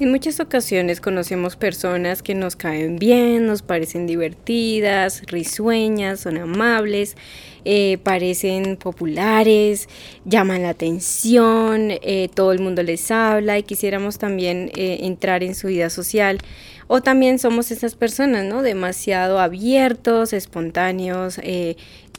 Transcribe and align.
En 0.00 0.12
muchas 0.12 0.38
ocasiones 0.38 1.00
conocemos 1.00 1.56
personas 1.56 2.22
que 2.22 2.36
nos 2.36 2.54
caen 2.54 3.00
bien, 3.00 3.46
nos 3.46 3.62
parecen 3.62 4.06
divertidas, 4.06 5.22
risueñas, 5.26 6.20
son 6.20 6.38
amables, 6.38 7.16
eh, 7.64 7.98
parecen 8.04 8.76
populares, 8.76 9.88
llaman 10.24 10.62
la 10.62 10.68
atención, 10.68 11.88
eh, 11.90 12.28
todo 12.32 12.52
el 12.52 12.60
mundo 12.60 12.84
les 12.84 13.10
habla 13.10 13.58
y 13.58 13.64
quisiéramos 13.64 14.18
también 14.18 14.70
eh, 14.76 14.98
entrar 15.02 15.42
en 15.42 15.56
su 15.56 15.66
vida 15.66 15.90
social. 15.90 16.38
O 16.86 17.02
también 17.02 17.40
somos 17.40 17.72
esas 17.72 17.96
personas, 17.96 18.44
¿no? 18.44 18.62
Demasiado 18.62 19.40
abiertos, 19.40 20.32
espontáneos, 20.32 21.38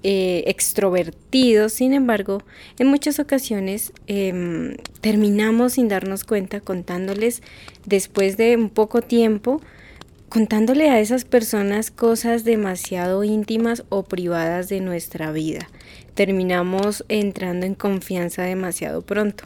eh, 0.02 0.44
extrovertidos, 0.48 1.74
sin 1.74 1.94
embargo, 1.94 2.42
en 2.78 2.88
muchas 2.88 3.20
ocasiones 3.20 3.92
em, 4.08 4.78
terminamos 5.02 5.74
sin 5.74 5.90
darnos 5.90 6.24
cuenta 6.24 6.62
contándoles 6.62 7.42
después 7.86 8.38
de 8.38 8.56
un 8.56 8.70
poco 8.70 9.02
tiempo, 9.02 9.62
contándole 10.30 10.90
a 10.90 11.02
esas 11.02 11.26
personas 11.26 11.92
cosas 11.92 12.46
demasiado 12.46 13.26
íntimas 13.26 13.84
o 13.90 14.04
privadas 14.04 14.70
de 14.70 14.80
nuestra 14.80 15.32
vida. 15.34 15.70
Terminamos 16.14 17.04
entrando 17.10 17.66
en 17.66 17.76
confianza 17.76 18.43
demasiado 18.43 19.02
pronto. 19.02 19.43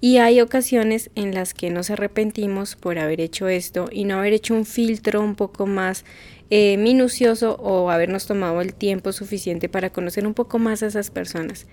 Y 0.00 0.18
hay 0.18 0.40
ocasiones 0.40 1.10
en 1.16 1.34
las 1.34 1.54
que 1.54 1.70
nos 1.70 1.90
arrepentimos 1.90 2.76
por 2.76 3.00
haber 3.00 3.20
hecho 3.20 3.48
esto 3.48 3.88
y 3.90 4.04
no 4.04 4.18
haber 4.18 4.32
hecho 4.32 4.54
un 4.54 4.64
filtro 4.64 5.20
un 5.20 5.34
poco 5.34 5.66
más 5.66 6.04
eh, 6.50 6.76
minucioso 6.76 7.56
o 7.56 7.90
habernos 7.90 8.26
tomado 8.26 8.60
el 8.60 8.74
tiempo 8.74 9.12
suficiente 9.12 9.68
para 9.68 9.90
conocer 9.90 10.24
un 10.24 10.34
poco 10.34 10.60
más 10.60 10.84
a 10.84 10.86
esas 10.86 11.10
personas. 11.10 11.66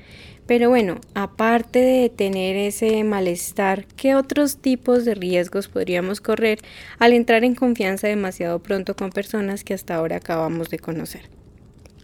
Pero 0.48 0.70
bueno, 0.70 1.02
aparte 1.14 1.80
de 1.80 2.10
tener 2.10 2.56
ese 2.56 3.04
malestar, 3.04 3.86
¿qué 3.96 4.16
otros 4.16 4.58
tipos 4.58 5.06
de 5.06 5.14
riesgos 5.14 5.68
podríamos 5.68 6.20
correr 6.20 6.60
al 6.98 7.14
entrar 7.14 7.44
en 7.44 7.54
confianza 7.54 8.08
demasiado 8.08 8.58
pronto 8.58 8.96
con 8.96 9.12
personas 9.12 9.64
que 9.64 9.76
hasta 9.76 9.94
ahora 9.94 10.18
acabamos 10.18 10.72
de 10.72 10.80
conocer? 10.80 11.30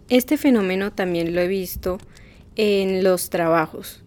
Este 0.07 0.37
fenómeno 0.37 0.93
también 0.93 1.33
lo 1.33 1.41
he 1.41 1.47
visto 1.47 1.97
en 2.55 3.03
los 3.03 3.31
trabajos 3.31 4.03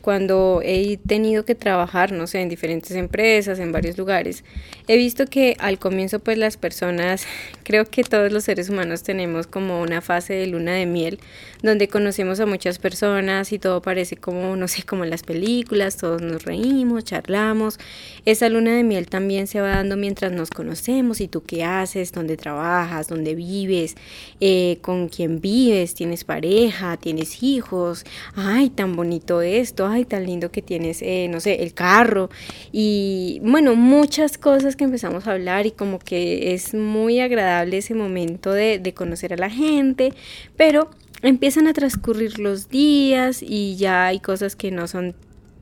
cuando 0.00 0.60
he 0.64 0.96
tenido 0.96 1.44
que 1.44 1.54
trabajar, 1.54 2.12
no 2.12 2.26
sé, 2.26 2.40
en 2.40 2.48
diferentes 2.48 2.92
empresas, 2.92 3.58
en 3.58 3.72
varios 3.72 3.98
lugares, 3.98 4.44
he 4.86 4.96
visto 4.96 5.26
que 5.26 5.56
al 5.58 5.78
comienzo 5.78 6.20
pues 6.20 6.38
las 6.38 6.56
personas, 6.56 7.26
creo 7.68 7.84
que 7.84 8.02
todos 8.02 8.32
los 8.32 8.44
seres 8.44 8.70
humanos 8.70 9.02
tenemos 9.02 9.46
como 9.46 9.82
una 9.82 10.00
fase 10.00 10.32
de 10.32 10.46
luna 10.46 10.72
de 10.72 10.86
miel, 10.86 11.20
donde 11.62 11.86
conocemos 11.86 12.40
a 12.40 12.46
muchas 12.46 12.78
personas 12.78 13.52
y 13.52 13.58
todo 13.58 13.82
parece 13.82 14.16
como, 14.16 14.56
no 14.56 14.68
sé, 14.68 14.84
como 14.84 15.04
en 15.04 15.10
las 15.10 15.22
películas, 15.22 15.98
todos 15.98 16.22
nos 16.22 16.44
reímos, 16.44 17.04
charlamos. 17.04 17.78
Esa 18.24 18.48
luna 18.48 18.74
de 18.74 18.84
miel 18.84 19.06
también 19.08 19.46
se 19.46 19.60
va 19.60 19.68
dando 19.68 19.98
mientras 19.98 20.32
nos 20.32 20.48
conocemos 20.48 21.20
y 21.20 21.28
tú 21.28 21.42
qué 21.42 21.62
haces, 21.62 22.10
dónde 22.10 22.38
trabajas, 22.38 23.06
dónde 23.06 23.34
vives, 23.34 23.96
eh, 24.40 24.78
con 24.80 25.10
quién 25.10 25.42
vives, 25.42 25.94
tienes 25.94 26.24
pareja, 26.24 26.96
tienes 26.96 27.42
hijos, 27.42 28.06
ay, 28.34 28.70
tan 28.70 28.96
bonito 28.96 29.42
esto, 29.42 29.86
ay, 29.86 30.06
tan 30.06 30.24
lindo 30.24 30.50
que 30.50 30.62
tienes, 30.62 31.02
eh, 31.02 31.28
no 31.30 31.38
sé, 31.38 31.62
el 31.62 31.74
carro 31.74 32.30
y 32.72 33.42
bueno, 33.44 33.74
muchas 33.74 34.38
cosas 34.38 34.74
que 34.74 34.84
empezamos 34.84 35.26
a 35.26 35.32
hablar 35.32 35.66
y 35.66 35.72
como 35.72 35.98
que 35.98 36.54
es 36.54 36.72
muy 36.72 37.20
agradable 37.20 37.57
ese 37.78 37.94
momento 37.94 38.52
de, 38.52 38.78
de 38.78 38.94
conocer 38.94 39.32
a 39.32 39.36
la 39.36 39.50
gente, 39.50 40.12
pero 40.56 40.90
empiezan 41.22 41.66
a 41.66 41.72
transcurrir 41.72 42.38
los 42.38 42.68
días 42.68 43.42
y 43.42 43.76
ya 43.76 44.06
hay 44.06 44.20
cosas 44.20 44.56
que 44.56 44.70
no 44.70 44.86
son 44.86 45.14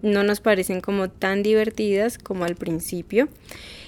no 0.03 0.23
nos 0.23 0.41
parecen 0.41 0.81
como 0.81 1.09
tan 1.09 1.43
divertidas 1.43 2.19
como 2.19 2.45
al 2.45 2.57
principio. 2.57 3.29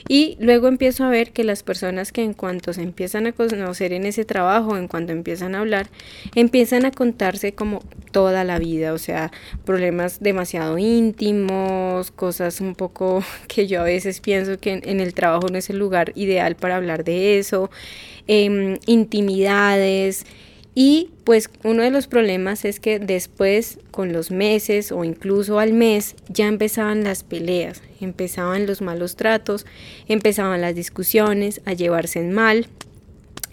Y 0.08 0.36
luego 0.40 0.68
empiezo 0.68 1.04
a 1.04 1.10
ver 1.10 1.32
que 1.32 1.44
las 1.44 1.62
personas 1.62 2.12
que 2.12 2.22
en 2.22 2.32
cuanto 2.32 2.72
se 2.72 2.82
empiezan 2.82 3.26
a 3.26 3.32
conocer 3.32 3.92
en 3.92 4.06
ese 4.06 4.24
trabajo, 4.24 4.76
en 4.76 4.88
cuanto 4.88 5.12
empiezan 5.12 5.54
a 5.54 5.60
hablar, 5.60 5.88
empiezan 6.34 6.86
a 6.86 6.90
contarse 6.90 7.52
como 7.52 7.82
toda 8.10 8.42
la 8.44 8.58
vida, 8.58 8.94
o 8.94 8.98
sea, 8.98 9.30
problemas 9.66 10.20
demasiado 10.20 10.78
íntimos, 10.78 12.10
cosas 12.10 12.60
un 12.60 12.74
poco 12.74 13.22
que 13.48 13.66
yo 13.66 13.80
a 13.80 13.84
veces 13.84 14.20
pienso 14.20 14.58
que 14.58 14.80
en, 14.82 15.00
el 15.00 15.12
trabajo 15.12 15.48
no 15.50 15.58
es 15.58 15.68
el 15.68 15.78
lugar 15.78 16.12
ideal 16.14 16.56
para 16.56 16.76
hablar 16.76 17.04
de 17.04 17.38
eso, 17.38 17.70
em, 18.26 18.78
intimidades. 18.86 20.24
Y 20.74 21.10
pues 21.24 21.50
uno 21.64 21.82
de 21.82 21.90
los 21.90 22.06
problemas 22.06 22.64
es 22.64 22.78
que 22.78 22.98
después, 22.98 23.80
con 23.90 24.12
los 24.12 24.30
meses 24.30 24.92
o 24.92 25.02
incluso 25.04 25.58
al 25.58 25.72
mes, 25.72 26.14
ya 26.28 26.46
empezaban 26.46 27.02
las 27.02 27.24
peleas, 27.24 27.82
empezaban 28.00 28.66
los 28.66 28.80
malos 28.80 29.16
tratos, 29.16 29.66
empezaban 30.06 30.60
las 30.60 30.74
discusiones, 30.74 31.60
a 31.64 31.72
llevarse 31.72 32.20
en 32.20 32.32
mal. 32.32 32.68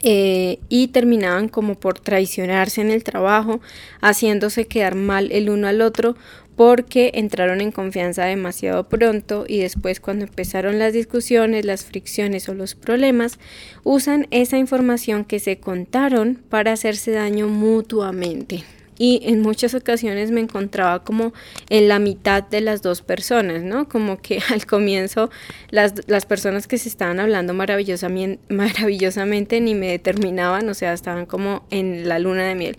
Eh, 0.08 0.60
y 0.70 0.90
terminaban 0.90 1.50
como 1.50 1.80
por 1.80 1.98
traicionarse 1.98 2.80
en 2.80 2.92
el 2.92 3.04
trabajo, 3.04 3.60
haciéndose 4.02 4.68
quedar 4.68 4.94
mal 4.94 5.32
el 5.32 5.50
uno 5.50 5.68
al 5.68 5.82
otro 5.82 6.16
porque 6.56 7.12
entraron 7.16 7.62
en 7.62 7.72
confianza 7.72 8.26
demasiado 8.26 8.88
pronto 8.88 9.46
y 9.48 9.60
después 9.60 10.00
cuando 10.00 10.26
empezaron 10.26 10.80
las 10.80 10.94
discusiones, 10.94 11.66
las 11.66 11.86
fricciones 11.86 12.48
o 12.50 12.54
los 12.54 12.76
problemas, 12.76 13.40
usan 13.84 14.28
esa 14.32 14.58
información 14.58 15.26
que 15.26 15.40
se 15.40 15.58
contaron 15.60 16.42
para 16.50 16.72
hacerse 16.72 17.12
daño 17.12 17.48
mutuamente. 17.48 18.64
Y 18.98 19.22
en 19.24 19.42
muchas 19.42 19.74
ocasiones 19.74 20.32
me 20.32 20.40
encontraba 20.40 21.04
como 21.04 21.34
en 21.70 21.88
la 21.90 22.00
mitad 22.00 22.44
de 22.44 22.62
las 22.62 22.82
dos 22.82 23.02
personas, 23.02 23.62
¿no? 23.62 23.90
Como 23.90 24.22
que 24.22 24.40
al 24.50 24.66
comienzo 24.66 25.30
las, 25.70 25.94
las 26.08 26.26
personas 26.26 26.68
que 26.68 26.78
se 26.78 26.90
estaban 26.90 27.20
hablando 27.20 27.54
maravillosamente, 27.54 28.40
maravillosamente 28.54 29.60
ni 29.60 29.76
me 29.76 29.88
determinaban, 29.88 30.70
o 30.70 30.74
sea, 30.74 30.94
estaban 30.94 31.26
como 31.26 31.66
en 31.72 32.08
la 32.08 32.20
luna 32.20 32.48
de 32.48 32.56
miel. 32.56 32.78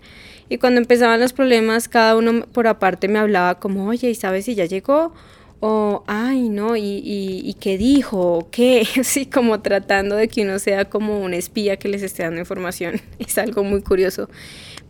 Y 0.49 0.57
cuando 0.57 0.79
empezaban 0.79 1.19
los 1.19 1.33
problemas, 1.33 1.87
cada 1.87 2.15
uno 2.15 2.45
por 2.51 2.67
aparte 2.67 3.07
me 3.07 3.19
hablaba 3.19 3.59
como, 3.59 3.87
oye, 3.87 4.09
¿y 4.09 4.15
sabes 4.15 4.45
si 4.45 4.55
ya 4.55 4.65
llegó? 4.65 5.13
O, 5.59 6.03
ay, 6.05 6.49
no, 6.49 6.75
¿y, 6.75 7.01
y, 7.03 7.53
qué 7.55 7.77
dijo? 7.77 8.37
¿O 8.37 8.49
qué? 8.51 8.87
Así 8.99 9.25
como 9.25 9.61
tratando 9.61 10.15
de 10.15 10.27
que 10.27 10.43
uno 10.43 10.59
sea 10.59 10.85
como 10.85 11.19
un 11.19 11.33
espía 11.33 11.77
que 11.77 11.89
les 11.89 12.03
esté 12.03 12.23
dando 12.23 12.39
información. 12.39 13.01
Es 13.19 13.37
algo 13.37 13.63
muy 13.63 13.81
curioso. 13.81 14.29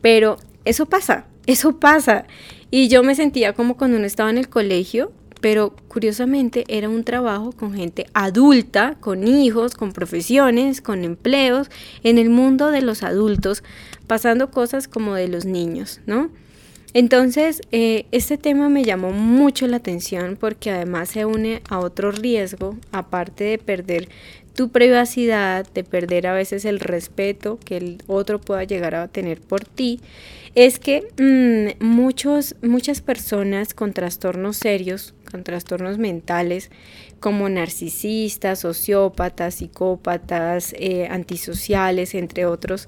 Pero 0.02 0.38
eso 0.66 0.86
pasa, 0.86 1.26
eso 1.46 1.80
pasa. 1.80 2.26
Y 2.70 2.90
yo 2.90 3.02
me 3.02 3.16
sentía 3.16 3.54
como 3.54 3.78
cuando 3.78 3.98
uno 3.98 4.06
estaba 4.06 4.30
en 4.30 4.38
el 4.38 4.50
colegio, 4.50 5.14
pero 5.42 5.74
curiosamente 5.88 6.64
era 6.68 6.90
un 6.90 7.04
trabajo 7.04 7.52
con 7.52 7.74
gente 7.74 8.08
adulta, 8.14 8.96
con 9.00 9.28
hijos, 9.28 9.76
con 9.76 9.94
profesiones, 9.94 10.82
con 10.82 11.04
empleos, 11.04 11.70
en 12.04 12.18
el 12.18 12.30
mundo 12.30 12.72
de 12.72 12.82
los 12.82 13.04
adultos, 13.04 13.64
pasando 14.08 14.52
cosas 14.52 14.88
como 14.88 15.16
de 15.16 15.28
los 15.28 15.46
niños, 15.46 16.02
¿no? 16.06 16.30
Entonces, 16.94 17.62
eh, 17.72 18.06
este 18.12 18.38
tema 18.38 18.70
me 18.70 18.84
llamó 18.84 19.12
mucho 19.12 19.68
la 19.68 19.78
atención 19.78 20.38
porque 20.40 20.72
además 20.72 21.10
se 21.10 21.26
une 21.26 21.62
a 21.70 21.80
otro 21.80 22.12
riesgo, 22.12 22.78
aparte 22.92 23.44
de 23.44 23.58
perder 23.58 24.10
tu 24.58 24.70
privacidad, 24.70 25.68
de 25.72 25.84
perder 25.84 26.26
a 26.26 26.34
veces 26.34 26.66
el 26.66 26.80
respeto 26.80 27.60
que 27.64 27.78
el 27.78 27.98
otro 28.08 28.42
pueda 28.42 28.64
llegar 28.64 28.96
a 28.96 29.08
tener 29.08 29.40
por 29.40 29.64
ti, 29.64 30.00
es 30.56 30.80
que 30.80 31.04
mm, 31.20 31.86
muchos, 31.86 32.56
muchas 32.64 33.02
personas 33.02 33.76
con 33.76 33.94
trastornos 33.94 34.58
serios, 34.58 35.14
con 35.30 35.44
trastornos 35.44 36.00
mentales, 36.00 36.72
como 37.20 37.48
narcisistas, 37.50 38.62
sociópatas, 38.62 39.54
psicópatas, 39.54 40.74
eh, 40.80 41.08
antisociales, 41.08 42.16
entre 42.16 42.48
otros, 42.48 42.88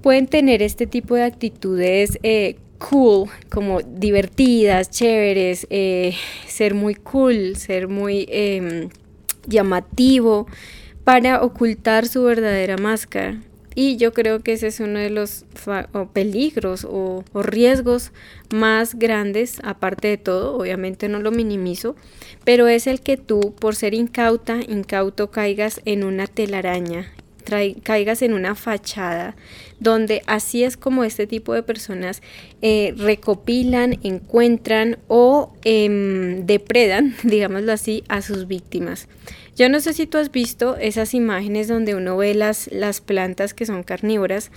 pueden 0.00 0.26
tener 0.26 0.62
este 0.62 0.86
tipo 0.86 1.16
de 1.16 1.24
actitudes 1.24 2.18
eh, 2.22 2.56
cool, 2.78 3.28
como 3.50 3.82
divertidas, 3.82 4.88
chéveres, 4.88 5.66
eh, 5.68 6.14
ser 6.46 6.72
muy 6.72 6.94
cool, 6.94 7.56
ser 7.56 7.88
muy 7.88 8.26
em, 8.30 8.88
llamativo 9.46 10.46
para 11.08 11.40
ocultar 11.40 12.06
su 12.06 12.24
verdadera 12.24 12.76
máscara. 12.76 13.40
Y 13.74 13.96
yo 13.96 14.12
creo 14.12 14.40
que 14.40 14.52
ese 14.52 14.66
es 14.66 14.78
uno 14.78 14.98
de 14.98 15.08
los 15.08 15.46
peligros 16.12 16.86
o, 16.86 17.24
riesgos 17.32 18.12
más 18.52 18.94
grandes, 18.94 19.58
aparte 19.64 20.08
de 20.08 20.18
todo, 20.18 20.54
obviamente 20.58 21.08
no 21.08 21.20
lo 21.20 21.30
minimizo, 21.30 21.96
pero 22.44 22.68
es 22.68 22.86
el 22.86 23.00
que 23.00 23.16
tú, 23.16 23.54
por 23.58 23.74
ser 23.74 23.94
incauta, 23.94 24.58
incauto, 24.68 25.30
caigas 25.30 25.80
en 25.86 26.04
una 26.04 26.26
telaraña 26.26 27.10
caigas 27.82 28.20
en 28.20 28.34
una 28.34 28.54
fachada 28.54 29.34
donde 29.80 30.20
así 30.26 30.64
es 30.64 30.76
como 30.76 31.02
este 31.02 31.26
tipo 31.26 31.54
de 31.54 31.62
personas 31.62 32.20
eh, 32.60 32.92
recopilan, 32.98 33.98
encuentran 34.02 34.98
o 35.08 35.54
em, 35.64 36.44
depredan, 36.44 37.14
digámoslo 37.22 37.72
así, 37.72 38.04
a 38.08 38.20
sus 38.20 38.48
víctimas. 38.48 39.08
Yo 39.58 39.68
no 39.68 39.80
sé 39.80 39.92
si 39.92 40.06
tú 40.06 40.18
has 40.18 40.30
visto 40.30 40.76
esas 40.76 41.14
imágenes 41.14 41.66
donde 41.66 41.96
uno 41.96 42.16
ve 42.16 42.32
las, 42.32 42.70
las 42.70 43.00
plantas 43.00 43.54
que 43.54 43.66
son 43.66 43.82
carnívoras 43.82 44.52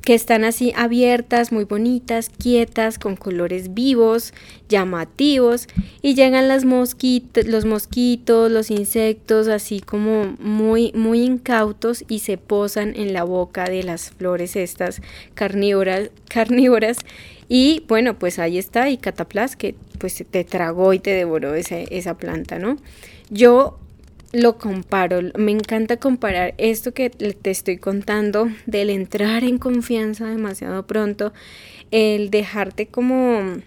que 0.00 0.14
están 0.14 0.44
así 0.44 0.72
abiertas, 0.74 1.52
muy 1.52 1.64
bonitas, 1.64 2.30
quietas, 2.30 2.98
con 2.98 3.16
colores 3.16 3.74
vivos, 3.74 4.32
llamativos, 4.66 5.68
y 6.00 6.14
llegan 6.14 6.48
las 6.48 6.64
los 6.64 7.64
mosquitos, 7.66 8.50
los 8.50 8.70
insectos, 8.70 9.48
así 9.48 9.80
como 9.80 10.36
muy, 10.38 10.90
muy 10.94 11.20
incautos 11.22 12.02
y 12.08 12.20
se 12.20 12.38
posan 12.38 12.94
en 12.96 13.12
la 13.12 13.24
boca 13.24 13.64
de 13.64 13.82
las 13.82 14.10
flores 14.10 14.56
estas 14.56 15.02
carnívoras, 15.34 16.10
carnívoras. 16.28 16.96
Y 17.50 17.84
bueno, 17.86 18.18
pues 18.18 18.38
ahí 18.38 18.56
está, 18.56 18.88
y 18.88 18.96
Cataplas 18.96 19.54
que 19.54 19.74
pues 19.98 20.24
te 20.30 20.44
tragó 20.44 20.94
y 20.94 20.98
te 20.98 21.10
devoró 21.10 21.54
esa 21.54 22.16
planta, 22.16 22.58
¿no? 22.58 22.78
Yo 23.28 23.78
lo 24.32 24.58
comparo, 24.58 25.20
me 25.36 25.50
encanta 25.50 25.96
comparar 25.96 26.54
esto 26.58 26.92
que 26.92 27.10
te 27.10 27.50
estoy 27.50 27.78
contando 27.78 28.48
del 28.66 28.90
entrar 28.90 29.42
en 29.44 29.58
confianza 29.58 30.26
demasiado 30.26 30.86
pronto, 30.86 31.32
el 31.90 32.30
dejarte 32.30 32.86
como 32.86 33.58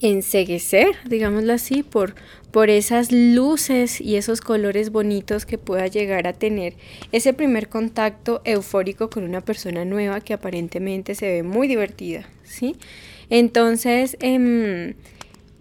enseguecer, 0.00 0.88
digámoslo 1.06 1.54
así, 1.54 1.82
por, 1.82 2.14
por 2.50 2.70
esas 2.70 3.10
luces 3.10 4.00
y 4.00 4.16
esos 4.16 4.40
colores 4.40 4.90
bonitos 4.90 5.46
que 5.46 5.58
pueda 5.58 5.86
llegar 5.86 6.26
a 6.26 6.34
tener 6.34 6.74
ese 7.10 7.32
primer 7.32 7.68
contacto 7.68 8.42
eufórico 8.44 9.10
con 9.10 9.24
una 9.24 9.40
persona 9.40 9.84
nueva 9.84 10.20
que 10.20 10.34
aparentemente 10.34 11.14
se 11.14 11.28
ve 11.28 11.42
muy 11.42 11.66
divertida, 11.66 12.28
¿sí? 12.44 12.76
Entonces, 13.30 14.16
eh, 14.20 14.94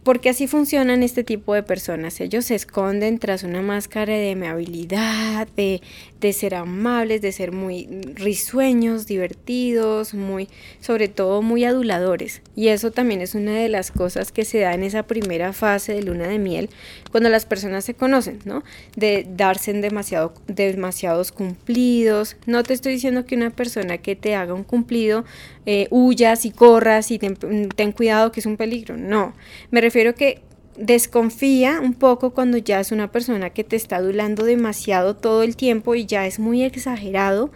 porque 0.08 0.30
así 0.30 0.48
funcionan 0.48 1.04
este 1.04 1.26
tipo 1.26 1.54
de 1.54 1.64
personas. 1.64 2.22
Ellos 2.22 2.46
se 2.46 2.56
esconden 2.56 3.20
tras 3.20 3.44
una 3.44 3.62
máscara 3.62 4.14
de 4.14 4.32
amabilidad, 4.32 5.50
de, 5.58 5.82
de 6.22 6.32
ser 6.32 6.56
amables, 6.56 7.22
de 7.22 7.34
ser 7.34 7.52
muy 7.52 7.90
risueños, 8.16 9.06
divertidos, 9.06 10.14
muy, 10.14 10.48
sobre 10.80 11.10
todo 11.10 11.42
muy 11.42 11.66
aduladores. 11.66 12.42
Y 12.56 12.70
eso 12.70 12.92
también 12.92 13.20
es 13.20 13.36
una 13.36 13.52
de 13.56 13.68
las 13.68 13.92
cosas 13.92 14.32
que 14.32 14.46
se 14.46 14.60
da 14.60 14.74
en 14.74 14.84
esa 14.84 15.04
primera 15.04 15.52
fase 15.52 15.96
de 15.96 16.04
luna 16.04 16.30
de 16.30 16.40
miel, 16.40 16.70
cuando 17.12 17.30
las 17.30 17.46
personas 17.46 17.84
se 17.84 17.94
conocen, 17.94 18.40
¿no? 18.46 18.64
De 18.96 19.28
darse 19.30 19.74
demasiado, 19.74 20.34
demasiados 20.48 21.34
cumplidos. 21.34 22.38
No 22.46 22.64
te 22.64 22.74
estoy 22.74 22.94
diciendo 22.94 23.26
que 23.26 23.36
una 23.36 23.50
persona 23.50 23.98
que 23.98 24.16
te 24.16 24.36
haga 24.36 24.54
un 24.54 24.64
cumplido 24.64 25.26
eh, 25.66 25.88
huyas 25.90 26.46
y 26.46 26.52
corras 26.52 27.12
y 27.12 27.20
ten, 27.20 27.36
ten 27.76 27.92
cuidado 27.92 28.32
que 28.32 28.40
es 28.40 28.46
un 28.46 28.56
peligro. 28.56 28.96
No, 28.96 29.34
me 29.70 29.82
refiero 29.82 29.97
que 30.16 30.42
desconfía 30.78 31.80
un 31.82 31.94
poco 31.94 32.32
cuando 32.32 32.58
ya 32.58 32.80
es 32.80 32.92
una 32.92 33.12
persona 33.12 33.50
que 33.50 33.64
te 33.64 33.76
está 33.76 33.98
adulando 33.98 34.44
demasiado 34.44 35.16
todo 35.16 35.44
el 35.44 35.56
tiempo 35.56 35.96
y 35.96 36.06
ya 36.06 36.28
es 36.28 36.40
muy 36.40 36.64
exagerado. 36.64 37.52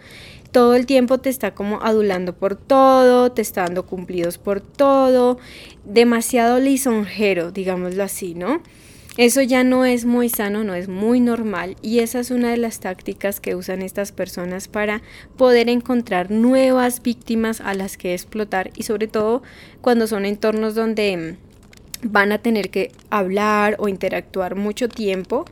Todo 0.50 0.74
el 0.74 0.84
tiempo 0.84 1.18
te 1.18 1.30
está 1.30 1.54
como 1.54 1.80
adulando 1.82 2.34
por 2.34 2.56
todo, 2.56 3.32
te 3.32 3.40
está 3.40 3.62
dando 3.62 3.86
cumplidos 3.86 4.36
por 4.36 4.60
todo, 4.60 5.38
demasiado 5.84 6.60
lisonjero, 6.60 7.52
digámoslo 7.52 8.02
así, 8.02 8.34
¿no? 8.34 8.60
Eso 9.16 9.42
ya 9.42 9.62
no 9.62 9.84
es 9.84 10.06
muy 10.06 10.30
sano, 10.30 10.64
no 10.64 10.74
es 10.74 10.88
muy 10.88 11.20
normal 11.20 11.76
y 11.82 11.98
esa 11.98 12.18
es 12.18 12.30
una 12.30 12.50
de 12.50 12.56
las 12.56 12.80
tácticas 12.80 13.40
que 13.40 13.54
usan 13.54 13.82
estas 13.82 14.10
personas 14.10 14.68
para 14.68 15.02
poder 15.36 15.68
encontrar 15.68 16.30
nuevas 16.30 17.02
víctimas 17.02 17.60
a 17.60 17.74
las 17.74 17.98
que 17.98 18.14
explotar 18.14 18.70
y 18.74 18.84
sobre 18.84 19.08
todo 19.08 19.42
cuando 19.82 20.06
son 20.06 20.24
entornos 20.24 20.74
donde 20.74 21.36
van 22.02 22.32
a 22.32 22.38
tener 22.38 22.70
que 22.70 22.92
hablar 23.10 23.76
o 23.78 23.88
interactuar 23.88 24.56
mucho 24.56 24.88
tiempo 24.88 25.44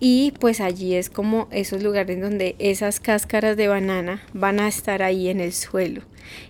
y 0.00 0.32
pues 0.38 0.60
allí 0.60 0.94
es 0.94 1.10
como 1.10 1.48
esos 1.50 1.82
lugares 1.82 2.20
donde 2.20 2.54
esas 2.58 3.00
cáscaras 3.00 3.56
de 3.56 3.68
banana 3.68 4.22
van 4.32 4.60
a 4.60 4.68
estar 4.68 5.02
ahí 5.02 5.28
en 5.28 5.40
el 5.40 5.52
suelo. 5.52 6.02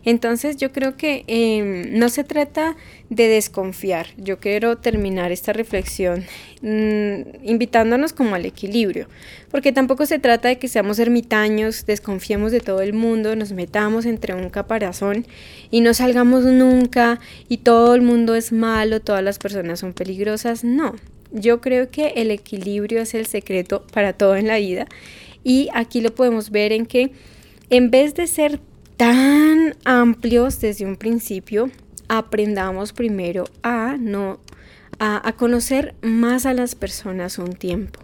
Entonces 0.05 0.57
yo 0.57 0.73
creo 0.73 0.97
que 0.97 1.25
em, 1.27 1.99
no 1.99 2.09
se 2.09 2.25
trata 2.25 2.77
de 3.11 3.29
desconfiar. 3.29 4.09
Yo 4.17 4.39
quiero 4.39 4.77
terminar 4.77 5.33
esta 5.33 5.53
reflexión 5.53 6.25
mm, 6.63 7.45
invitándonos 7.45 8.13
como 8.13 8.35
al 8.35 8.45
equilibrio, 8.45 9.09
porque 9.51 9.73
tampoco 9.73 10.05
se 10.07 10.19
trata 10.19 10.49
de 10.49 10.59
que 10.59 10.69
seamos 10.69 10.99
ermitaños, 10.99 11.87
desconfiemos 11.87 12.53
de 12.53 12.61
todo 12.61 12.83
el 12.83 12.93
mundo, 12.93 13.37
nos 13.37 13.53
metamos 13.53 14.05
entre 14.05 14.35
un 14.35 14.51
caparazón 14.51 15.27
y 15.71 15.81
no 15.81 15.95
salgamos 15.95 16.45
nunca 16.45 17.21
y 17.49 17.59
todo 17.59 17.95
el 17.95 18.03
mundo 18.03 18.35
es 18.35 18.53
malo, 18.53 19.01
todas 19.01 19.23
las 19.23 19.39
personas 19.39 19.81
son 19.81 19.93
peligrosas. 19.93 20.65
No, 20.65 20.97
yo 21.33 21.61
creo 21.61 21.91
que 21.91 22.15
el 22.17 22.31
equilibrio 22.31 23.01
es 23.01 23.15
el 23.15 23.27
secreto 23.27 23.87
para 23.93 24.13
todo 24.13 24.37
en 24.37 24.47
la 24.47 24.59
vida 24.59 24.87
y 25.45 25.69
aquí 25.75 26.01
lo 26.01 26.15
podemos 26.15 26.51
ver 26.51 26.73
en 26.73 26.87
que 26.87 27.13
en 27.71 27.91
vez 27.91 28.15
de 28.15 28.27
ser 28.27 28.61
tan 28.97 29.77
amplios 29.85 30.61
desde 30.61 30.85
un 30.85 30.97
principio, 30.97 31.71
aprendamos 32.09 32.93
primero 32.93 33.45
a 33.63 33.97
no 33.99 34.41
a, 34.99 35.33
conocer 35.37 35.95
más 36.03 36.47
a 36.47 36.55
las 36.55 36.75
personas 36.75 37.39
un 37.39 37.53
tiempo, 37.53 38.01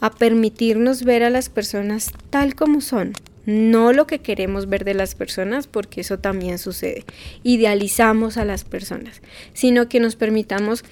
a 0.00 0.10
permitirnos 0.10 1.02
ver 1.04 1.22
a 1.22 1.30
las 1.30 1.48
personas 1.48 2.10
tal 2.28 2.54
como 2.54 2.80
son, 2.82 3.14
no 3.46 3.92
lo 3.92 4.06
que 4.06 4.18
queremos 4.18 4.68
ver 4.68 4.84
de 4.84 4.94
las 4.94 5.14
personas, 5.14 5.66
porque 5.66 6.02
eso 6.02 6.18
también 6.18 6.58
sucede. 6.58 7.04
Idealizamos 7.42 8.36
a 8.36 8.44
las 8.44 8.64
personas, 8.64 9.22
sino 9.52 9.88
que 9.88 10.00
nos 10.00 10.16
permitamos 10.16 10.84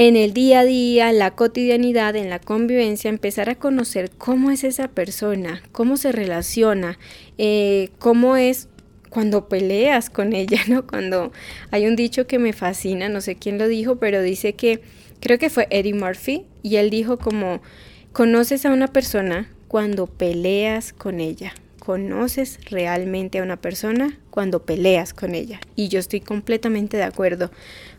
en 0.00 0.16
el 0.16 0.32
día 0.32 0.60
a 0.60 0.64
día, 0.64 1.10
en 1.10 1.18
la 1.18 1.32
cotidianidad, 1.32 2.16
en 2.16 2.30
la 2.30 2.38
convivencia, 2.38 3.10
empezar 3.10 3.50
a 3.50 3.56
conocer 3.56 4.10
cómo 4.10 4.50
es 4.50 4.64
esa 4.64 4.88
persona, 4.88 5.62
cómo 5.72 5.98
se 5.98 6.10
relaciona, 6.10 6.98
eh, 7.36 7.90
cómo 7.98 8.36
es 8.36 8.70
cuando 9.10 9.46
peleas 9.50 10.08
con 10.08 10.32
ella, 10.34 10.62
¿no? 10.68 10.86
Cuando 10.86 11.32
hay 11.70 11.86
un 11.86 11.96
dicho 11.96 12.26
que 12.26 12.38
me 12.38 12.54
fascina, 12.54 13.10
no 13.10 13.20
sé 13.20 13.36
quién 13.36 13.58
lo 13.58 13.68
dijo, 13.68 13.96
pero 13.96 14.22
dice 14.22 14.54
que, 14.54 14.80
creo 15.20 15.38
que 15.38 15.50
fue 15.50 15.68
Eddie 15.68 15.92
Murphy, 15.92 16.46
y 16.62 16.76
él 16.76 16.88
dijo 16.88 17.18
como, 17.18 17.60
conoces 18.14 18.64
a 18.64 18.72
una 18.72 18.86
persona 18.86 19.50
cuando 19.68 20.06
peleas 20.06 20.94
con 20.94 21.20
ella, 21.20 21.52
conoces 21.80 22.60
realmente 22.70 23.38
a 23.38 23.42
una 23.42 23.56
persona 23.56 24.18
cuando 24.30 24.64
peleas 24.64 25.12
con 25.12 25.34
ella. 25.34 25.60
Y 25.74 25.88
yo 25.88 25.98
estoy 25.98 26.20
completamente 26.20 26.96
de 26.96 27.02
acuerdo, 27.02 27.50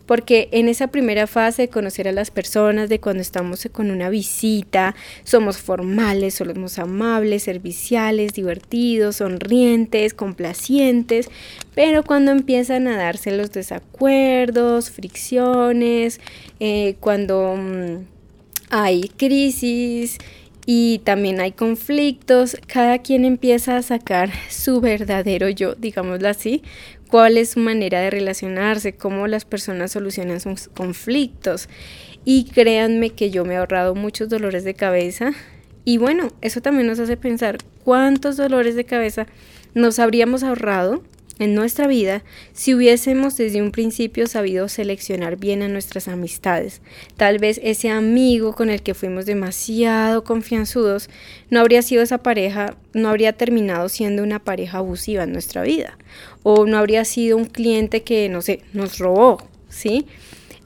porque 0.06 0.48
en 0.52 0.68
esa 0.68 0.86
primera 0.86 1.26
fase 1.26 1.62
de 1.62 1.68
conocer 1.68 2.08
a 2.08 2.12
las 2.12 2.30
personas, 2.30 2.88
de 2.88 3.00
cuando 3.00 3.20
estamos 3.20 3.68
con 3.72 3.90
una 3.90 4.08
visita, 4.08 4.94
somos 5.24 5.58
formales, 5.58 6.34
somos 6.34 6.78
amables, 6.78 7.42
serviciales, 7.42 8.32
divertidos, 8.32 9.16
sonrientes, 9.16 10.14
complacientes, 10.14 11.28
pero 11.74 12.04
cuando 12.04 12.30
empiezan 12.30 12.88
a 12.88 12.96
darse 12.96 13.36
los 13.36 13.52
desacuerdos, 13.52 14.90
fricciones, 14.90 16.20
eh, 16.60 16.96
cuando 17.00 17.56
mmm, 17.56 18.04
hay 18.70 19.02
crisis, 19.18 20.18
y 20.64 21.00
también 21.04 21.40
hay 21.40 21.52
conflictos, 21.52 22.56
cada 22.66 22.98
quien 22.98 23.24
empieza 23.24 23.76
a 23.76 23.82
sacar 23.82 24.30
su 24.48 24.80
verdadero 24.80 25.48
yo, 25.48 25.74
digámoslo 25.74 26.28
así, 26.28 26.62
cuál 27.08 27.36
es 27.36 27.50
su 27.50 27.60
manera 27.60 28.00
de 28.00 28.10
relacionarse, 28.10 28.94
cómo 28.94 29.26
las 29.26 29.44
personas 29.44 29.92
solucionan 29.92 30.40
sus 30.40 30.68
conflictos. 30.68 31.68
Y 32.24 32.44
créanme 32.44 33.10
que 33.10 33.30
yo 33.30 33.44
me 33.44 33.54
he 33.54 33.56
ahorrado 33.56 33.94
muchos 33.96 34.28
dolores 34.28 34.62
de 34.62 34.74
cabeza. 34.74 35.32
Y 35.84 35.98
bueno, 35.98 36.28
eso 36.40 36.60
también 36.60 36.86
nos 36.86 37.00
hace 37.00 37.16
pensar 37.16 37.58
cuántos 37.84 38.36
dolores 38.36 38.76
de 38.76 38.84
cabeza 38.84 39.26
nos 39.74 39.98
habríamos 39.98 40.44
ahorrado 40.44 41.02
en 41.42 41.54
nuestra 41.54 41.86
vida 41.86 42.22
si 42.52 42.74
hubiésemos 42.74 43.36
desde 43.36 43.60
un 43.60 43.72
principio 43.72 44.26
sabido 44.26 44.68
seleccionar 44.68 45.36
bien 45.36 45.62
a 45.62 45.68
nuestras 45.68 46.08
amistades. 46.08 46.80
Tal 47.16 47.38
vez 47.38 47.60
ese 47.62 47.90
amigo 47.90 48.54
con 48.54 48.70
el 48.70 48.82
que 48.82 48.94
fuimos 48.94 49.26
demasiado 49.26 50.24
confianzudos 50.24 51.10
no 51.50 51.60
habría 51.60 51.82
sido 51.82 52.02
esa 52.02 52.18
pareja, 52.18 52.76
no 52.94 53.08
habría 53.08 53.32
terminado 53.32 53.88
siendo 53.88 54.22
una 54.22 54.38
pareja 54.38 54.78
abusiva 54.78 55.24
en 55.24 55.32
nuestra 55.32 55.62
vida 55.62 55.98
o 56.42 56.66
no 56.66 56.78
habría 56.78 57.04
sido 57.04 57.36
un 57.36 57.44
cliente 57.44 58.02
que, 58.02 58.28
no 58.28 58.42
sé, 58.42 58.60
nos 58.72 58.98
robó, 58.98 59.38
¿sí? 59.68 60.06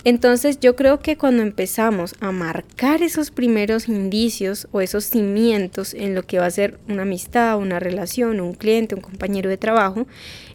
Entonces 0.06 0.60
yo 0.60 0.76
creo 0.76 1.00
que 1.00 1.16
cuando 1.16 1.42
empezamos 1.42 2.14
a 2.20 2.30
marcar 2.30 3.02
esos 3.02 3.32
primeros 3.32 3.88
indicios 3.88 4.68
o 4.70 4.80
esos 4.80 5.06
cimientos 5.06 5.94
en 5.94 6.14
lo 6.14 6.22
que 6.22 6.38
va 6.38 6.46
a 6.46 6.50
ser 6.52 6.78
una 6.88 7.02
amistad, 7.02 7.58
una 7.58 7.80
relación, 7.80 8.40
un 8.40 8.54
cliente, 8.54 8.94
un 8.94 9.00
compañero 9.00 9.50
de 9.50 9.56
trabajo, 9.56 10.06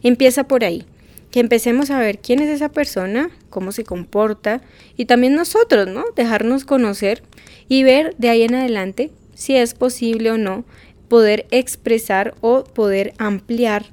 empieza 0.02 0.44
por 0.44 0.64
ahí. 0.64 0.86
Que 1.30 1.40
empecemos 1.40 1.90
a 1.90 1.98
ver 1.98 2.18
quién 2.18 2.40
es 2.40 2.48
esa 2.48 2.70
persona, 2.70 3.28
cómo 3.50 3.72
se 3.72 3.84
comporta 3.84 4.62
y 4.96 5.04
también 5.04 5.34
nosotros, 5.34 5.86
¿no? 5.86 6.04
Dejarnos 6.16 6.64
conocer 6.64 7.22
y 7.68 7.82
ver 7.82 8.14
de 8.16 8.30
ahí 8.30 8.44
en 8.44 8.54
adelante 8.54 9.10
si 9.34 9.54
es 9.54 9.74
posible 9.74 10.30
o 10.30 10.38
no 10.38 10.64
poder 11.08 11.44
expresar 11.50 12.34
o 12.40 12.64
poder 12.64 13.12
ampliar 13.18 13.84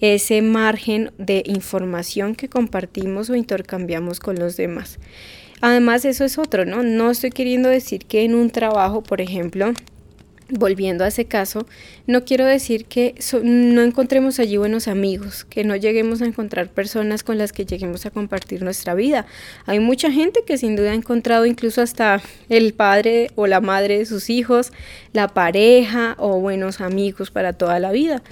ese 0.00 0.42
margen 0.42 1.12
de 1.18 1.42
información 1.46 2.34
que 2.34 2.48
compartimos 2.48 3.30
o 3.30 3.34
intercambiamos 3.34 4.20
con 4.20 4.36
los 4.36 4.56
demás. 4.56 4.98
Además, 5.60 6.04
eso 6.04 6.24
es 6.24 6.38
otro, 6.38 6.64
¿no? 6.64 6.82
No 6.82 7.10
estoy 7.10 7.30
queriendo 7.30 7.68
decir 7.68 8.06
que 8.06 8.22
en 8.24 8.34
un 8.34 8.50
trabajo, 8.50 9.02
por 9.02 9.20
ejemplo, 9.20 9.72
volviendo 10.50 11.04
a 11.04 11.08
ese 11.08 11.26
caso, 11.26 11.66
no 12.06 12.24
quiero 12.24 12.46
decir 12.46 12.86
que 12.86 13.14
no 13.42 13.82
encontremos 13.82 14.38
allí 14.38 14.56
buenos 14.56 14.88
amigos, 14.88 15.44
que 15.44 15.64
no 15.64 15.76
lleguemos 15.76 16.22
a 16.22 16.26
encontrar 16.26 16.68
personas 16.68 17.22
con 17.22 17.38
las 17.38 17.52
que 17.52 17.66
lleguemos 17.66 18.06
a 18.06 18.10
compartir 18.10 18.62
nuestra 18.62 18.94
vida. 18.94 19.26
Hay 19.66 19.80
mucha 19.80 20.10
gente 20.10 20.44
que 20.46 20.56
sin 20.56 20.76
duda 20.76 20.92
ha 20.92 20.94
encontrado 20.94 21.44
incluso 21.44 21.82
hasta 21.82 22.22
el 22.48 22.72
padre 22.72 23.30
o 23.34 23.46
la 23.46 23.60
madre 23.60 23.98
de 23.98 24.06
sus 24.06 24.30
hijos, 24.30 24.72
la 25.12 25.28
pareja 25.28 26.14
o 26.18 26.40
buenos 26.40 26.80
amigos 26.80 27.30
para 27.30 27.52
toda 27.52 27.78
la 27.78 27.92
vida. 27.92 28.22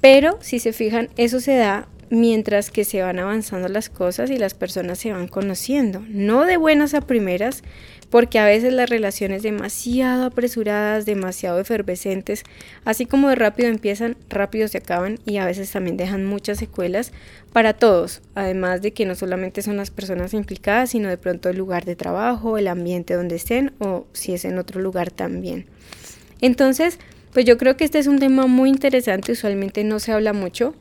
Pero 0.00 0.38
si 0.40 0.58
se 0.58 0.72
fijan, 0.72 1.08
eso 1.16 1.40
se 1.40 1.56
da 1.56 1.88
mientras 2.10 2.70
que 2.70 2.84
se 2.84 3.02
van 3.02 3.18
avanzando 3.18 3.68
las 3.68 3.90
cosas 3.90 4.30
y 4.30 4.38
las 4.38 4.54
personas 4.54 4.98
se 4.98 5.12
van 5.12 5.28
conociendo, 5.28 6.02
no 6.08 6.44
de 6.44 6.56
buenas 6.56 6.94
a 6.94 7.02
primeras, 7.02 7.62
porque 8.10 8.38
a 8.38 8.46
veces 8.46 8.72
las 8.72 8.88
relaciones 8.88 9.42
demasiado 9.42 10.24
apresuradas, 10.24 11.04
demasiado 11.04 11.60
efervescentes, 11.60 12.44
así 12.84 13.04
como 13.04 13.28
de 13.28 13.34
rápido 13.34 13.68
empiezan, 13.68 14.16
rápido 14.30 14.66
se 14.68 14.78
acaban 14.78 15.18
y 15.26 15.36
a 15.36 15.44
veces 15.44 15.70
también 15.70 15.98
dejan 15.98 16.24
muchas 16.24 16.58
secuelas 16.58 17.12
para 17.52 17.74
todos, 17.74 18.22
además 18.34 18.80
de 18.80 18.92
que 18.92 19.04
no 19.04 19.14
solamente 19.14 19.60
son 19.60 19.76
las 19.76 19.90
personas 19.90 20.32
implicadas, 20.32 20.90
sino 20.90 21.08
de 21.08 21.18
pronto 21.18 21.50
el 21.50 21.58
lugar 21.58 21.84
de 21.84 21.96
trabajo, 21.96 22.56
el 22.56 22.68
ambiente 22.68 23.14
donde 23.14 23.36
estén 23.36 23.72
o 23.78 24.06
si 24.12 24.32
es 24.32 24.44
en 24.46 24.58
otro 24.58 24.80
lugar 24.80 25.10
también. 25.10 25.66
Entonces, 26.40 26.98
pues 27.38 27.46
yo 27.46 27.56
creo 27.56 27.76
que 27.76 27.84
este 27.84 28.00
es 28.00 28.08
un 28.08 28.18
tema 28.18 28.48
muy 28.48 28.68
interesante, 28.68 29.30
usualmente 29.30 29.84
no 29.84 30.00
se 30.00 30.10
habla 30.10 30.32
mucho, 30.32 30.74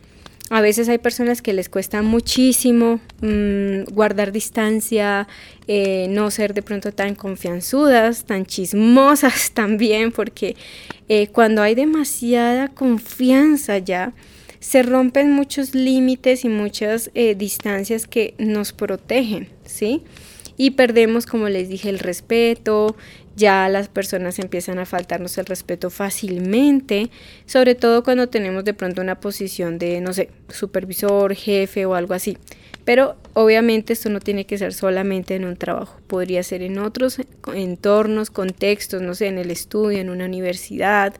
a 0.49 0.59
veces 0.59 0.89
hay 0.89 0.97
personas 0.97 1.43
que 1.43 1.53
les 1.53 1.69
cuesta 1.69 2.01
muchísimo 2.01 2.99
mm, 3.21 3.93
guardar 3.93 4.31
distancia, 4.31 5.27
eh, 5.67 6.07
no 6.09 6.31
ser 6.31 6.55
de 6.55 6.63
pronto 6.63 6.91
tan 6.91 7.13
confianzudas, 7.13 8.25
tan 8.25 8.47
chismosas 8.47 9.51
también, 9.53 10.11
porque 10.11 10.55
eh, 11.09 11.27
cuando 11.27 11.61
hay 11.61 11.75
demasiada 11.75 12.69
confianza 12.69 13.77
ya, 13.77 14.13
se 14.59 14.81
rompen 14.81 15.33
muchos 15.33 15.75
límites 15.75 16.43
y 16.43 16.49
muchas 16.49 17.11
eh, 17.13 17.35
distancias 17.35 18.07
que 18.07 18.33
nos 18.39 18.73
protegen, 18.73 19.47
¿sí? 19.63 20.01
Y 20.57 20.71
perdemos, 20.71 21.25
como 21.27 21.49
les 21.49 21.69
dije, 21.69 21.89
el 21.89 21.99
respeto, 21.99 22.95
ya 23.35 23.69
las 23.69 23.87
personas 23.87 24.39
empiezan 24.39 24.79
a 24.79 24.85
faltarnos 24.85 25.37
el 25.37 25.45
respeto 25.45 25.91
fácilmente, 25.91 27.11
sobre 27.45 27.75
todo 27.75 28.03
cuando 28.03 28.27
tenemos 28.27 28.65
de 28.65 28.73
pronto 28.73 28.99
una 29.01 29.19
posición 29.19 29.77
de, 29.77 30.01
no 30.01 30.11
sé, 30.13 30.31
supervisor, 30.49 31.35
jefe 31.35 31.85
o 31.85 31.93
algo 31.93 32.15
así. 32.15 32.37
Pero 32.83 33.15
obviamente 33.33 33.93
esto 33.93 34.09
no 34.09 34.19
tiene 34.19 34.45
que 34.45 34.57
ser 34.57 34.73
solamente 34.73 35.35
en 35.35 35.45
un 35.45 35.57
trabajo, 35.57 35.99
podría 36.07 36.41
ser 36.41 36.63
en 36.63 36.79
otros 36.79 37.19
entornos, 37.53 38.31
contextos, 38.31 39.01
no 39.01 39.13
sé, 39.13 39.27
en 39.27 39.37
el 39.37 39.51
estudio, 39.51 39.99
en 39.99 40.09
una 40.09 40.25
universidad, 40.25 41.13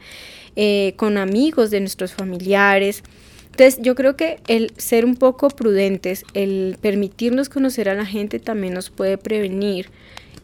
eh, 0.56 0.94
con 0.96 1.18
amigos 1.18 1.70
de 1.70 1.82
nuestros 1.82 2.14
familiares. 2.14 3.04
Entonces 3.52 3.80
yo 3.82 3.96
creo 3.96 4.16
que 4.16 4.40
el 4.48 4.72
ser 4.78 5.06
un 5.06 5.16
poco 5.16 5.50
prudentes, 5.50 6.24
el 6.34 6.78
permitirnos 6.80 7.50
conocer 7.50 7.90
a 7.90 7.96
la 7.96 8.06
gente 8.06 8.40
también 8.40 8.74
nos 8.74 8.90
puede 8.90 9.18
prevenir 9.18 9.90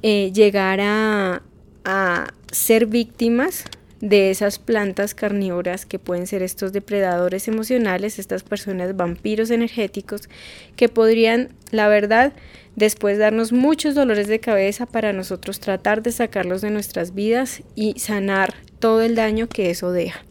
eh, 0.01 0.31
llegar 0.33 0.79
a, 0.81 1.43
a 1.85 2.33
ser 2.51 2.87
víctimas 2.87 3.65
de 4.03 4.31
esas 4.31 4.59
plantas 4.59 5.15
carnívoras 5.15 5.85
que 5.85 5.97
pueden 5.97 6.27
ser 6.27 6.43
estos 6.43 6.73
depredadores 6.73 7.47
emocionales, 7.47 8.19
estas 8.19 8.43
personas 8.43 8.97
vampiros 8.97 9.49
energéticos 9.49 10.27
que 10.75 10.89
podrían, 10.89 11.49
la 11.71 11.87
verdad, 11.87 12.33
después 12.75 13.17
darnos 13.17 13.53
muchos 13.53 13.95
dolores 13.95 14.27
de 14.27 14.41
cabeza 14.41 14.85
para 14.85 15.13
nosotros 15.13 15.61
tratar 15.61 16.03
de 16.03 16.11
sacarlos 16.11 16.61
de 16.61 16.69
nuestras 16.69 17.15
vidas 17.15 17.63
y 17.75 17.97
sanar 17.97 18.53
todo 18.79 19.01
el 19.03 19.15
daño 19.15 19.47
que 19.47 19.69
eso 19.69 19.93
deja. 19.93 20.25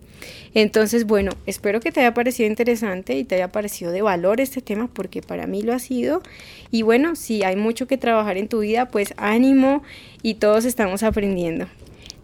Entonces, 0.54 1.06
bueno, 1.06 1.32
espero 1.46 1.80
que 1.80 1.92
te 1.92 2.00
haya 2.00 2.14
parecido 2.14 2.48
interesante 2.48 3.16
y 3.16 3.24
te 3.24 3.36
haya 3.36 3.48
parecido 3.48 3.92
de 3.92 4.02
valor 4.02 4.40
este 4.40 4.60
tema 4.60 4.88
porque 4.92 5.22
para 5.22 5.46
mí 5.46 5.62
lo 5.62 5.72
ha 5.72 5.78
sido. 5.78 6.22
Y 6.70 6.82
bueno, 6.82 7.16
si 7.16 7.42
hay 7.42 7.56
mucho 7.56 7.86
que 7.86 7.98
trabajar 7.98 8.36
en 8.36 8.48
tu 8.48 8.60
vida, 8.60 8.88
pues 8.88 9.14
ánimo 9.16 9.82
y 10.22 10.34
todos 10.34 10.64
estamos 10.64 11.02
aprendiendo. 11.02 11.66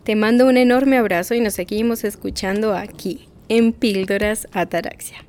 Te 0.04 0.16
mando 0.16 0.46
un 0.46 0.56
enorme 0.56 0.96
abrazo 0.96 1.34
y 1.34 1.40
nos 1.40 1.54
seguimos 1.54 2.04
escuchando 2.04 2.74
aquí 2.74 3.28
en 3.48 3.72
Píldoras 3.72 4.46
Ataraxia. 4.52 5.24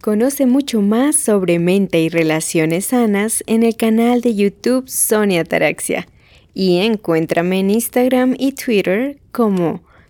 Conoce 0.00 0.46
mucho 0.46 0.82
más 0.82 1.16
sobre 1.16 1.58
mente 1.58 2.00
y 2.00 2.08
relaciones 2.08 2.86
sanas 2.86 3.42
en 3.48 3.64
el 3.64 3.76
canal 3.76 4.20
de 4.20 4.36
YouTube 4.36 4.88
Sonia 4.88 5.40
Ataraxia 5.40 6.06
y 6.54 6.78
encuéntrame 6.78 7.60
en 7.60 7.70
Instagram 7.70 8.36
y 8.38 8.52
Twitter 8.52 9.18
como 9.32 9.82